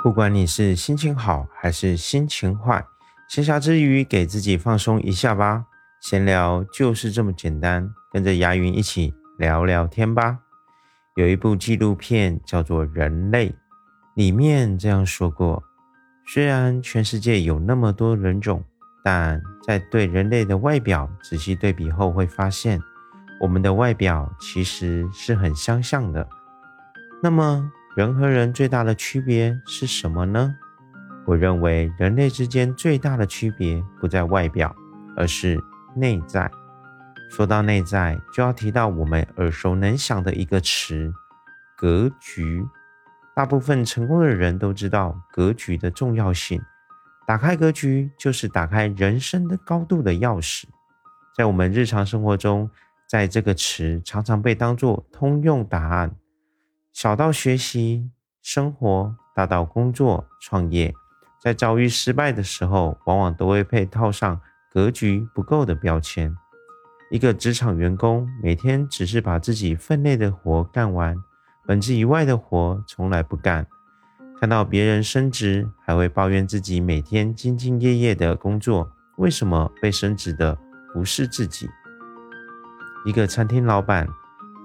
[0.00, 2.86] 不管你是心情好还是心情坏，
[3.28, 5.64] 闲暇之余给自己放松一下吧。
[6.00, 10.38] 闲聊就是这么简单，跟着牙云一起聊聊天吧。
[11.16, 13.50] 有一部纪录片叫做《人类》，
[14.14, 15.64] 里面这样说过：
[16.24, 18.62] 虽然全世界有那么多人种，
[19.02, 22.80] 但在对人类的外表仔细对比后，会发现
[23.40, 26.28] 我们的外表其实是很相像的。
[27.20, 27.68] 那么，
[27.98, 30.54] 人和人最大的区别是什么呢？
[31.26, 34.72] 我认为人类之间最大的区别不在外表，
[35.16, 35.60] 而是
[35.96, 36.48] 内在。
[37.28, 41.12] 说到内在，就要提到我们耳熟能详的一个词——
[41.76, 42.64] 格局。
[43.34, 46.62] 大部分成功的人都知道格局的重要性。
[47.26, 50.66] 打开格局，就是打开人生的高度的钥匙。
[51.36, 52.70] 在我们日常生活中，
[53.08, 56.14] 在这个词常常被当作通用答案。
[57.00, 58.10] 小到学习、
[58.42, 60.92] 生活，大到工作、创业，
[61.40, 66.36] 在遭遇失败的时候，往往都会被套上格局不够的标签。
[67.12, 71.16] 一个职场员工每天只是把自己分内的活干完，
[71.68, 73.64] 本职以外的活从来不干。
[74.40, 80.58] 看到别人升职，还会抱怨自己每天兢兢业业的工作，为什么被升职的
[80.92, 81.70] 不是自己？
[83.06, 84.08] 一个餐厅老板。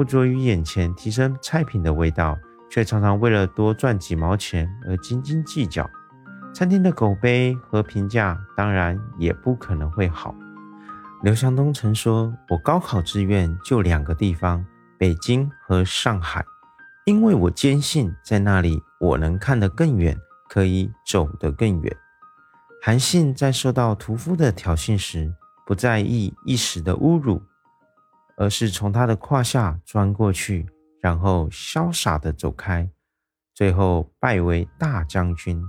[0.00, 2.38] 不着于眼前提升菜品的味道，
[2.70, 5.86] 却常常为了多赚几毛钱而斤斤计较。
[6.54, 10.34] 餐厅的口碑和评价当然也不可能会好。
[11.22, 14.64] 刘强东曾说：“我高考志愿就两个地方，
[14.96, 16.42] 北京和上海，
[17.04, 21.94] 因为我坚信在那里我能看得更远，可以走得更远。”
[22.80, 25.30] 韩信在受到屠夫的挑衅时，
[25.66, 27.42] 不在意一时的侮辱。
[28.40, 30.64] 而是从他的胯下钻过去，
[31.02, 32.88] 然后潇洒地走开，
[33.54, 35.62] 最后拜为大将军。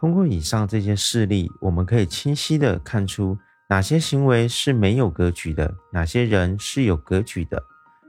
[0.00, 7.62] 通过以上这些事例，我们可以清晰地看出哪些行为是没有格局的，哪些人是有格局的。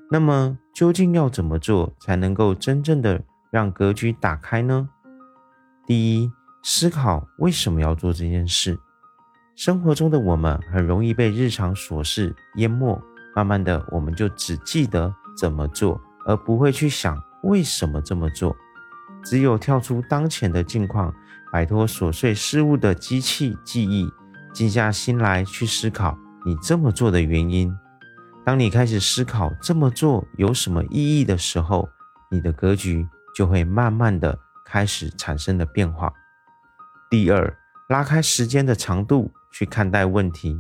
[0.10, 3.22] 那么，究竟要怎么做才能够真正的
[3.52, 4.90] 让格局打开呢？
[5.86, 6.32] 第一，
[6.64, 8.80] 思考为什么要做这件事。
[9.56, 13.00] 生活中的我们很容易被日常琐事淹没。
[13.36, 18.56] 慢慢的，我们就只记得怎么做，而不会去想为什么这么做。
[19.24, 21.14] 只有跳出当前的境况，
[21.52, 24.12] 摆脱琐碎事物的机器记忆，
[24.54, 27.74] 静下心来去思考你这么做的原因。
[28.46, 31.88] 当你开始思考这么做有什么意义的时候，
[32.30, 36.12] 你的格局就会慢慢的开始产生的变化。
[37.10, 37.58] 第二，
[37.88, 40.60] 拉开时间的长度去看待问题。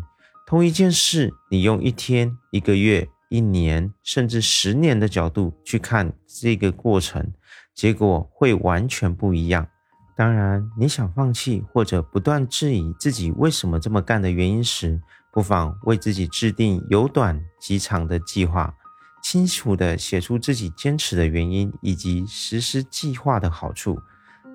[0.53, 7.33] 同一件事，你用一天、一个月、一年，甚至十年的角度去看这个过程，
[7.73, 9.67] 结果会完全不一样。
[10.15, 18.71] 当然，你想放弃或者不断质疑自己为什么这么干的原因时，不妨为自己制定有短及长的计划，
[19.23, 23.99] 清楚地写出自己坚持的原因以及实施计划的好处。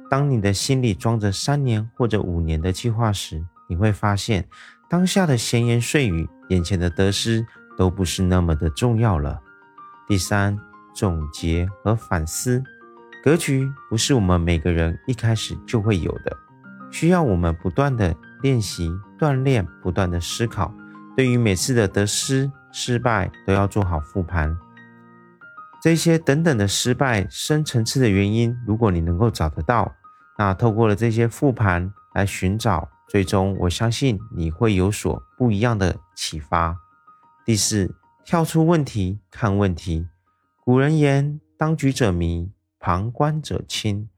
[0.09, 4.49] 当你的心里装着三年或者五年的计划时，你会发现。
[4.91, 9.39] 当下的闲言碎语，眼前的得失都不是那么的重要了。
[10.07, 10.59] 第三，
[10.95, 12.63] 总结和反思，
[13.23, 16.35] 格局不是我们每个人一开始就会有的，
[16.91, 20.75] 需要我们不断的练习、锻炼、不断的思考。
[21.15, 24.57] 对于每次的得失、失败，都要做好复盘。
[25.83, 29.95] 这些等等的失败，深层次的原因，如果你能够找得到，
[30.39, 32.89] 那透过了这些复盘来寻找。
[33.09, 36.77] 最终，我相信你会有所不一样的启发。
[37.45, 40.07] 第四，跳出问题看问题。
[40.63, 44.11] 古人言：“当局者迷，旁观者清。”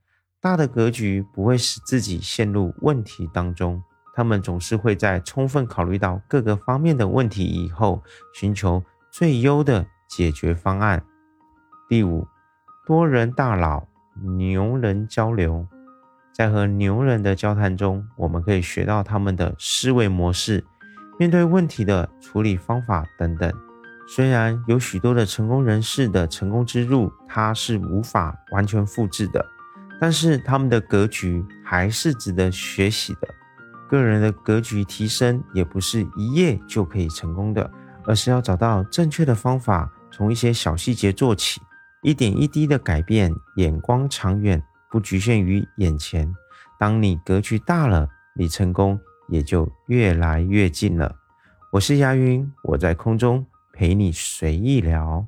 [0.43, 3.81] 大的格局不会使自己陷入问题当中，
[4.15, 8.03] 他们总是会在充分考虑到各个方面的问题以后，
[8.35, 11.05] 寻求最优的解决方案。
[11.89, 12.27] 第五，
[12.85, 13.87] 多人大佬，
[14.39, 15.69] 牛人交流。
[16.33, 20.65] 在和牛人的交谈中，我们可以学到他们的思维模式、
[21.19, 23.53] 面对问题的处理方法等等。
[24.09, 29.45] 虽然有许多的成功人士的成功之路，他是无法完全复制的，
[30.01, 33.29] 但是他们的格局还是值得学习的。
[33.89, 37.71] 个人的格局提升也不是一夜就可以成功的，
[38.05, 41.61] 而是要找到正确的方法，从一些小细节做起，
[42.03, 44.63] 一点一滴的改变，眼光长远。
[44.91, 46.35] 不局限于眼前，
[46.79, 48.99] 当你格局大了，你成功
[49.29, 51.15] 也就越来越近了。
[51.71, 55.25] 我是亚云，我在空中陪你随意聊。